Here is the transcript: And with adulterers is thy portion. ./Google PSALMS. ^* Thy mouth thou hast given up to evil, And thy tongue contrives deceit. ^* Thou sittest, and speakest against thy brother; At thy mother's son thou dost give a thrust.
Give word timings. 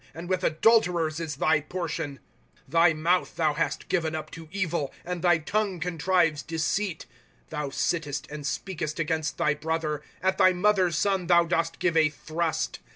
And 0.15 0.27
with 0.27 0.43
adulterers 0.43 1.19
is 1.19 1.35
thy 1.35 1.61
portion. 1.61 2.13
./Google 2.13 2.15
PSALMS. 2.15 2.69
^* 2.69 2.71
Thy 2.71 2.93
mouth 2.93 3.35
thou 3.35 3.53
hast 3.53 3.87
given 3.87 4.15
up 4.15 4.31
to 4.31 4.49
evil, 4.51 4.91
And 5.05 5.21
thy 5.21 5.37
tongue 5.37 5.79
contrives 5.79 6.41
deceit. 6.41 7.05
^* 7.47 7.49
Thou 7.51 7.69
sittest, 7.69 8.25
and 8.31 8.43
speakest 8.43 8.97
against 8.97 9.37
thy 9.37 9.53
brother; 9.53 10.01
At 10.23 10.39
thy 10.39 10.53
mother's 10.53 10.97
son 10.97 11.27
thou 11.27 11.43
dost 11.43 11.77
give 11.77 11.95
a 11.95 12.09
thrust. 12.09 12.79